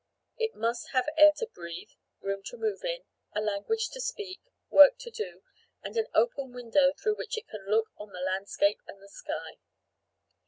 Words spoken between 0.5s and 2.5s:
must have air to breathe, room